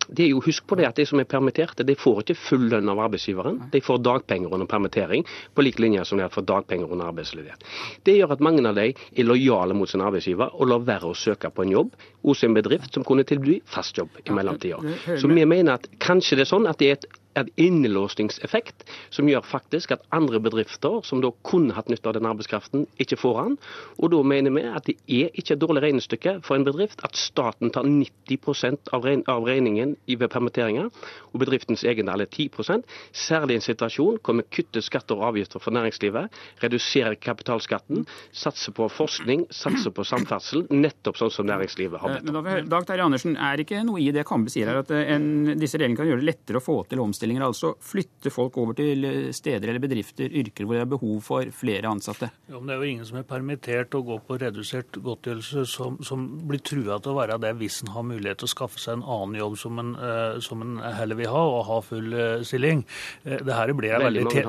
det 0.09 0.25
er 0.25 0.31
jo, 0.33 0.41
Husk 0.43 0.67
på 0.67 0.77
det 0.79 0.87
at 0.89 0.99
de 0.99 1.05
som 1.07 1.21
er 1.23 1.29
permitterte, 1.29 1.85
de 1.87 1.95
får 1.99 2.23
ikke 2.23 2.37
full 2.39 2.67
lønn 2.73 2.91
av 2.91 3.01
arbeidsgiveren. 3.05 3.59
De 3.73 3.81
får 3.85 4.01
dagpenger 4.05 4.53
under 4.53 4.69
permittering, 4.71 5.25
på 5.55 5.65
lik 5.65 5.79
linje 5.83 6.05
som 6.09 6.19
de 6.19 6.27
har 6.27 6.33
fått 6.35 6.49
dagpenger 6.51 6.91
under 6.91 7.13
arbeidsledighet. 7.13 7.63
Det 8.07 8.17
gjør 8.19 8.35
at 8.37 8.45
mange 8.45 8.65
av 8.69 8.79
de 8.79 8.89
er 8.91 9.29
lojale 9.29 9.77
mot 9.79 9.91
sin 9.91 10.03
arbeidsgiver 10.05 10.55
og 10.59 10.71
lar 10.73 10.85
være 10.89 11.13
å 11.13 11.17
søke 11.19 11.51
på 11.55 11.67
en 11.67 11.75
jobb 11.77 11.97
hos 12.27 12.43
en 12.47 12.57
bedrift 12.57 12.95
som 12.95 13.07
kunne 13.07 13.27
tilby 13.29 13.61
fast 13.71 13.99
jobb 13.99 14.19
i 14.25 14.35
mellomtida. 14.35 14.81
Så 15.19 15.31
vi 15.31 15.47
mener 15.47 15.79
at 15.79 15.89
kanskje 16.03 16.41
det 16.41 16.47
er 16.47 16.53
sånn 16.55 16.71
at 16.71 16.83
det 16.83 16.91
er 16.91 16.99
et 16.99 17.09
en 17.39 17.49
innelåsningseffekt 17.57 18.85
som 19.11 19.29
gjør 19.29 19.45
faktisk 19.47 19.95
at 19.95 20.05
andre 20.15 20.41
bedrifter 20.43 21.01
som 21.07 21.23
da 21.25 21.33
kunne 21.47 21.75
hatt 21.77 21.91
nytte 21.93 22.09
av 22.11 22.17
den 22.17 22.29
arbeidskraften, 22.29 22.87
ikke 23.03 23.19
får 23.21 23.39
den. 23.41 23.57
Og 23.99 24.13
da 24.13 24.21
mener 24.27 24.55
vi 24.55 24.65
at 24.69 24.89
det 24.89 24.97
er 25.07 25.33
ikke 25.39 25.57
et 25.57 25.63
dårlig 25.63 25.85
regnestykke 25.87 26.39
for 26.47 26.59
en 26.59 26.67
bedrift 26.67 27.03
at 27.07 27.17
staten 27.19 27.73
tar 27.73 27.87
90% 27.89 28.93
av 28.93 29.07
regningen 29.49 29.97
ved 30.07 30.29
permitteringer, 30.31 30.91
og 31.33 31.43
bedriftens 31.43 31.85
egendel 31.89 32.25
er 32.25 32.31
10% 32.31 32.85
særlig 33.17 33.57
i 33.57 33.61
en 33.61 33.65
situasjon 33.65 34.21
hvor 34.23 34.39
vi 34.39 34.47
kutter 34.59 34.85
skatter 34.85 35.19
og 35.19 35.33
avgifter 35.33 35.63
for 35.63 35.75
næringslivet, 35.75 36.33
reduserer 36.63 37.17
kapitalskatten, 37.21 38.05
satser 38.37 38.75
på 38.77 38.89
forskning, 38.93 39.47
satser 39.53 39.95
på 39.95 40.05
samferdsel, 40.07 40.67
nettopp 40.73 41.21
sånn 41.21 41.33
som 41.33 41.49
næringslivet 41.49 42.03
har 42.03 42.19
bedt 42.19 42.31
om. 42.33 42.51
Dag 42.73 42.87
Terje 42.89 43.07
Andersen, 43.07 43.37
er 43.41 43.63
ikke 43.63 43.83
noe 43.87 44.01
i 44.03 44.11
det 44.15 44.27
Kambe 44.29 44.53
sier 44.53 44.69
her, 44.71 44.83
at 44.83 44.93
en, 44.93 45.55
disse 45.59 45.81
reglene 45.81 45.99
kan 45.99 46.09
gjøre 46.09 46.23
det 46.23 46.29
lettere 46.29 46.61
å 46.61 46.65
få 46.65 46.79
til 46.91 47.03
omstilling? 47.03 47.22
Omstillinger. 47.23 47.47
Altså 47.47 47.75
flytte 47.81 48.31
folk 48.33 48.57
over 48.59 48.75
til 48.75 49.07
steder 49.35 49.71
eller 49.71 49.83
bedrifter, 49.83 50.31
yrker 50.31 50.67
hvor 50.67 50.77
det 50.77 50.83
er 50.83 50.91
behov 50.91 51.21
for 51.23 51.51
flere 51.55 51.89
ansatte. 51.91 52.31
Ja, 52.49 52.59
men 52.59 52.67
Det 52.67 52.75
er 52.75 52.83
jo 52.83 52.91
ingen 52.91 53.07
som 53.07 53.19
er 53.19 53.27
permittert 53.29 53.95
og 53.95 54.07
går 54.07 54.21
på 54.27 54.39
redusert 54.41 54.99
godtgjørelse 55.03 55.67
som, 55.67 55.99
som 56.03 56.27
blir 56.49 56.61
trua 56.61 56.99
til 57.01 57.13
å 57.13 57.19
være 57.21 57.39
det 57.43 57.55
hvis 57.61 57.83
en 57.83 57.93
har 57.95 58.07
mulighet 58.07 58.43
til 58.43 58.49
å 58.49 58.53
skaffe 58.53 58.81
seg 58.81 58.99
en 58.99 59.07
annen 59.07 59.39
jobb 59.39 59.59
som 59.59 59.79
en, 59.79 59.95
uh, 59.97 60.41
som 60.41 60.63
en 60.63 60.79
heller 60.83 61.19
vil 61.19 61.31
ha, 61.31 61.43
og 61.43 61.67
ha 61.69 61.79
full 61.85 62.13
uh, 62.15 62.43
stilling. 62.47 62.85
Uh, 63.27 63.39
det 63.43 63.57
her 63.57 63.73
blir 63.77 63.97
en 63.97 64.07
veldig, 64.09 64.27
te, 64.33 64.45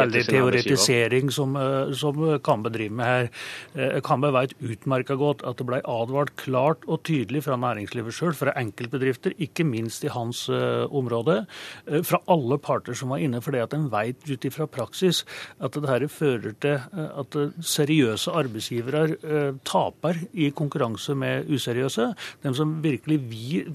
veldig 0.00 0.24
teoretisering 0.28 1.30
som, 1.34 1.56
som 1.96 2.18
Kambe 2.44 2.70
driver 2.72 2.96
med 2.96 3.10
her. 3.10 4.00
Kambe 4.04 4.30
vet 4.34 4.54
utmerka 4.60 5.16
godt 5.18 5.42
at 5.46 5.58
det 5.58 5.66
ble 5.68 5.80
advart 5.88 6.32
klart 6.40 6.84
og 6.86 7.02
tydelig 7.06 7.44
fra 7.46 7.58
næringslivet 7.60 8.14
sjøl, 8.14 8.34
fra 8.36 8.54
enkeltbedrifter, 8.58 9.34
ikke 9.42 9.66
minst 9.66 10.04
i 10.06 10.12
hans 10.12 10.46
område, 10.50 11.40
Eh, 11.89 11.89
fra 12.06 12.20
alle 12.30 12.58
parter 12.62 12.96
som 12.96 13.12
var 13.12 13.22
inne, 13.22 13.40
fordi 13.42 13.62
at 13.62 13.74
en 13.76 13.88
vet 13.92 14.28
ut 14.28 14.46
ifra 14.46 14.66
praksis 14.70 15.24
at 15.60 15.76
dette 15.76 16.10
fører 16.12 16.54
til 16.62 16.76
eh, 16.78 17.10
at 17.20 17.36
seriøse 17.66 18.32
arbeidsgivere 18.40 19.02
eh, 19.10 19.50
taper 19.66 20.22
i 20.32 20.50
konkurranse 20.56 21.14
med 21.18 21.50
useriøse. 21.50 22.10
De 22.44 22.54
som 22.56 22.76
virkelig 22.84 23.18
vil 23.30 23.72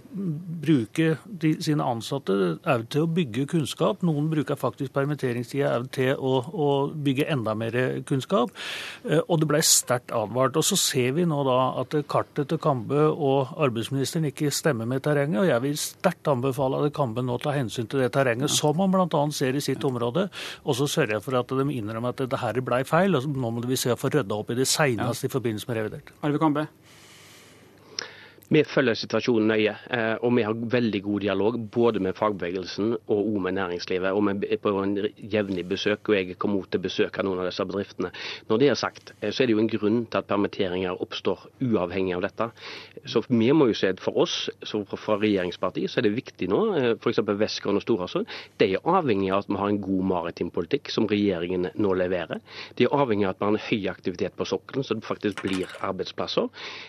bruke 0.65 1.15
de, 1.25 1.55
sine 1.63 1.85
ansatte 1.85 2.57
òg 2.61 2.87
til 2.93 3.05
å 3.05 3.11
bygge 3.11 3.47
kunnskap. 3.51 4.03
Noen 4.05 4.29
bruker 4.31 4.59
faktisk 4.59 4.93
permitteringstida 4.95 5.75
òg 5.79 5.89
til 5.95 6.13
å, 6.15 6.37
å, 6.51 6.69
bygge 7.05 7.27
enda 7.31 7.55
mer 7.57 7.75
kunnskap. 8.07 8.53
Og 9.25 9.39
det 9.41 9.47
ble 9.49 9.61
sterkt 9.65 10.13
advart. 10.15 10.57
Og 10.57 10.65
så 10.65 10.77
ser 10.79 11.15
vi 11.17 11.25
nå 11.27 11.41
da 11.47 11.57
at 11.81 11.95
kartet 12.11 12.49
til 12.51 12.61
Kambe 12.61 13.07
og 13.09 13.55
arbeidsministeren 13.61 14.29
ikke 14.29 14.53
stemmer 14.53 14.87
med 14.89 15.03
terrenget, 15.05 15.41
og 15.41 15.49
jeg 15.49 15.63
vil 15.65 15.77
sterkt 15.79 16.29
anbefale 16.31 16.81
at 16.81 16.95
Kambe 16.95 17.23
nå 17.25 17.37
tar 17.41 17.57
hensyn 17.57 17.89
til 17.89 18.03
det 18.03 18.04
det 18.05 18.13
terrenget, 18.15 18.53
som 18.53 18.77
man 18.79 18.93
bl.a. 18.93 19.23
ser 19.35 19.57
i 19.57 19.63
sitt 19.63 19.83
område. 19.87 20.29
Og 20.63 20.77
så 20.79 20.87
sørger 20.91 21.17
jeg 21.17 21.25
for 21.25 21.39
at 21.41 21.51
de 21.51 21.67
innrømmer 21.75 22.15
at 22.15 22.25
det 22.29 22.41
her 22.41 22.61
ble 22.65 22.83
feil. 22.87 23.17
og 23.17 23.27
Nå 23.29 23.53
må 23.57 23.65
vi 23.65 23.79
se 23.79 23.93
å 23.93 23.99
få 23.99 24.13
rydda 24.13 24.37
opp 24.37 24.53
i 24.53 24.59
det 24.61 24.69
seinest 24.69 25.27
i 25.27 25.31
forbindelse 25.31 25.69
med 25.71 25.81
revidert. 25.81 26.13
Arve 26.25 26.41
Kambe. 26.41 26.67
Vi 28.45 28.61
følger 28.61 28.93
situasjonen 28.93 29.47
nøye, 29.49 29.71
eh, 29.89 30.19
og 30.21 30.35
vi 30.37 30.43
har 30.45 30.53
veldig 30.53 30.99
god 31.01 31.23
dialog 31.23 31.55
både 31.73 31.99
med 31.99 32.13
fagbevegelsen 32.13 32.91
og 33.09 33.41
med 33.41 33.55
næringslivet. 33.57 34.11
og 34.11 34.23
Vi 34.41 34.47
er 34.51 34.57
på 34.57 34.69
en 34.83 35.07
jevnlig 35.17 35.67
besøk, 35.67 36.09
og 36.09 36.15
jeg 36.15 36.37
kommer 36.37 36.61
til 36.69 36.79
å 36.79 36.83
besøke 36.83 37.23
noen 37.23 37.39
av 37.39 37.45
disse 37.49 37.65
bedriftene. 37.65 38.11
Når 38.47 38.59
det 38.59 38.69
er 38.69 38.75
sagt, 38.75 39.13
eh, 39.21 39.31
så 39.31 39.41
er 39.41 39.47
det 39.47 39.53
jo 39.53 39.59
en 39.59 39.67
grunn 39.67 40.05
til 40.05 40.17
at 40.19 40.27
permitteringer 40.27 41.01
oppstår 41.01 41.39
uavhengig 41.59 42.13
av 42.15 42.21
dette. 42.21 42.51
Så 43.07 43.23
vi 43.27 43.51
må 43.51 43.65
jo 43.67 43.73
se 43.73 43.93
for 43.97 44.15
oss 44.15 44.49
fra 44.61 45.17
regjeringspartiet 45.17 45.89
så 45.89 45.97
er 45.97 46.03
det 46.03 46.15
viktig 46.15 46.47
nå, 46.47 46.75
eh, 46.75 46.93
f.eks. 47.01 47.25
Vestgården 47.25 47.77
og 47.77 47.81
Storhasund, 47.81 48.27
de 48.59 48.75
er 48.75 48.85
avhengig 48.85 49.31
av 49.31 49.39
at 49.39 49.49
vi 49.49 49.55
har 49.55 49.69
en 49.69 49.81
god 49.81 50.03
maritim 50.05 50.51
politikk 50.51 50.91
som 50.91 51.07
regjeringen 51.07 51.71
nå 51.73 51.93
leverer. 51.93 52.39
De 52.75 52.85
er 52.85 52.93
avhengig 52.93 53.25
av 53.25 53.33
at 53.33 53.39
vi 53.39 53.45
har 53.45 53.53
en 53.55 53.65
høy 53.69 53.89
aktivitet 53.89 54.37
på 54.37 54.45
sokkelen, 54.45 54.83
så 54.83 54.93
det 54.93 55.03
faktisk 55.03 55.41
blir 55.41 55.65
arbeidsplasser. 55.81 56.47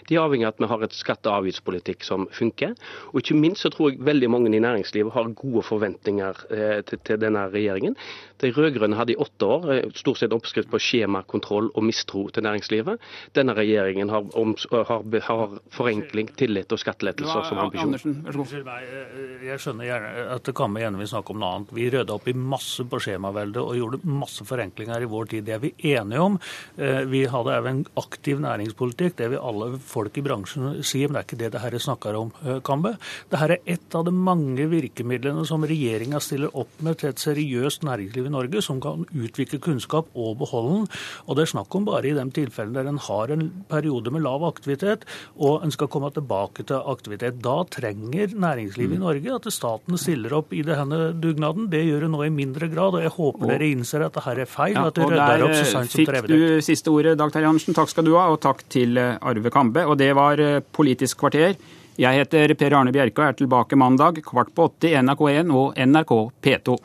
De 0.08 0.16
er 0.16 0.20
avhengig 0.20 0.44
av 0.44 0.52
at 0.52 0.60
vi 0.60 0.66
har 0.66 0.82
et 0.82 0.92
skatte- 0.92 1.30
og 1.30 1.45
avgiftspolitikk 1.46 2.04
som 2.04 2.26
funker. 2.34 2.74
Og 3.12 3.22
ikke 3.22 3.38
minst 3.38 3.64
så 3.64 3.70
tror 3.72 3.92
jeg 3.92 4.04
veldig 4.04 4.30
mange 4.30 4.50
i 4.50 4.62
næringslivet 4.62 5.14
har 5.14 5.32
gode 5.36 5.62
forventninger 5.66 6.42
eh, 6.50 6.80
til, 6.86 6.98
til, 7.04 7.20
denne 7.20 7.46
regjeringen. 7.52 7.96
De 8.42 8.50
rød-grønne 8.52 8.96
hadde 8.98 9.14
i 9.14 9.18
åtte 9.20 9.46
år 9.46 9.68
eh, 9.74 9.88
stort 9.96 10.20
sett 10.20 10.34
oppskrift 10.34 10.70
på 10.72 10.80
skjemakontroll 10.82 11.70
og 11.72 11.86
mistro 11.86 12.26
til 12.30 12.46
næringslivet. 12.46 13.02
Denne 13.36 13.56
regjeringen 13.56 14.10
har, 14.12 14.26
om, 14.36 14.54
har, 14.72 15.04
har 15.28 15.56
forenkling, 15.74 16.30
tillit 16.36 16.72
og 16.72 16.82
skattelettelser 16.82 17.48
som 17.48 17.62
ambisjon. 17.66 17.96
Eh, 17.96 19.46
jeg 19.46 19.62
skjønner 19.62 19.90
gjerne 19.90 20.26
at 20.36 20.52
Kammer 20.56 20.84
gjerne 20.84 21.00
vil 21.00 21.10
snakke 21.10 21.34
om 21.34 21.42
noe 21.42 21.52
annet. 21.56 21.74
Vi 21.76 21.88
rydda 21.92 22.16
opp 22.16 22.28
i 22.30 22.36
masse 22.36 22.86
på 22.88 23.00
skjemaveldet 23.02 23.62
og 23.62 23.76
gjorde 23.78 24.02
masse 24.08 24.44
forenklinger 24.46 25.04
i 25.04 25.10
vår 25.10 25.32
tid. 25.32 25.46
Det 25.46 25.56
er 25.56 25.62
vi 25.62 25.72
enige 25.92 26.22
om. 26.22 26.38
Vi 26.76 27.22
hadde 27.30 27.56
òg 27.56 27.68
en 27.68 27.82
aktiv 27.98 28.40
næringspolitikk, 28.42 29.16
det 29.18 29.28
vil 29.32 29.42
alle 29.42 29.76
folk 29.82 30.16
i 30.16 30.24
bransjen 30.24 30.80
si. 30.86 31.02
Men 31.06 31.16
det 31.16 31.20
er 31.20 31.28
ikke 31.28 31.35
det 31.38 31.52
det 31.52 31.62
her 31.62 31.76
snakker 31.78 32.16
om, 32.18 32.32
eh, 32.44 32.60
Kambe. 32.60 32.96
Dette 33.30 33.44
er 33.44 33.58
ett 33.66 33.94
av 33.94 34.04
de 34.04 34.12
mange 34.12 34.66
virkemidlene 34.68 35.46
som 35.46 35.62
regjeringa 35.62 36.20
stiller 36.20 36.50
opp 36.54 36.70
med 36.80 36.98
til 36.98 37.10
et 37.10 37.16
seriøst 37.16 37.82
næringsliv 37.82 38.26
i 38.26 38.34
Norge, 38.34 38.62
som 38.62 38.80
kan 38.80 39.06
utvikle 39.14 39.60
kunnskap 39.60 40.06
og 40.14 40.38
beholde 40.38 40.74
den. 40.76 40.88
Og 41.28 41.36
det 41.36 41.42
er 41.42 41.52
snakk 41.52 41.74
om 41.74 41.84
bare 41.84 42.06
i 42.06 42.14
de 42.14 42.24
tilfellene 42.30 42.74
der 42.74 42.88
en 42.88 42.98
har 42.98 43.30
en 43.30 43.64
periode 43.68 44.10
med 44.10 44.22
lav 44.22 44.42
aktivitet, 44.44 45.04
og 45.38 45.64
en 45.64 45.70
skal 45.70 45.88
komme 45.88 46.12
tilbake 46.12 46.66
til 46.66 46.76
aktivitet. 46.76 47.40
Da 47.42 47.64
trenger 47.64 48.34
næringslivet 48.34 48.96
i 48.96 48.98
Norge 48.98 49.34
at 49.34 49.52
staten 49.52 49.96
stiller 49.96 50.34
opp 50.34 50.52
i 50.52 50.62
denne 50.62 51.12
dugnaden. 51.20 51.70
Det 51.70 51.84
gjør 51.84 52.00
det 52.00 52.10
nå 52.10 52.24
i 52.24 52.30
mindre 52.30 52.68
grad, 52.68 52.94
og 52.94 53.02
jeg 53.02 53.14
håper 53.16 53.46
dere 53.46 53.70
innser 53.70 54.06
at 54.06 54.14
dette 54.14 54.36
er 54.36 54.44
feil. 54.44 54.74
Ja, 54.74 54.86
at 54.86 54.94
dere 54.94 55.12
rydder 55.14 55.46
opp 55.46 55.54
så 55.54 55.64
sant 55.64 55.90
som 55.90 56.04
fikk 56.04 56.26
du 56.26 56.60
siste 56.60 56.90
ordet, 56.90 57.16
Dag 57.18 57.32
Terje 57.32 57.48
Andersen. 57.48 57.74
Takk 57.74 57.90
skal 57.90 58.04
du 58.04 58.14
ha, 58.16 58.28
og 58.32 58.40
takk 58.40 58.64
til 58.68 58.96
eh, 58.98 59.16
Arve 59.20 59.50
Kambe. 59.50 59.86
Og 59.86 59.96
det 59.98 60.12
var 60.16 60.36
politisk 60.72 60.96
Politisk 60.96 61.20
kvarter. 61.26 61.56
Jeg 61.96 62.20
heter 62.20 62.54
Per 62.54 62.74
Arne 62.76 62.92
Bjerke 62.92 63.22
og 63.22 63.28
er 63.28 63.38
tilbake 63.38 63.76
mandag 63.76 64.20
kvart 64.24 64.52
på 64.54 64.68
åtte 64.68 64.90
i 64.90 64.96
NRK1 64.98 65.52
og 65.54 65.78
NRK 65.78 66.12
P2. 66.44 66.76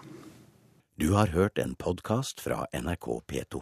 Du 1.02 1.14
har 1.14 1.34
hørt 1.34 1.58
en 1.58 1.76
podkast 1.76 2.42
fra 2.42 2.66
NRK 2.74 3.22
P2. 3.28 3.62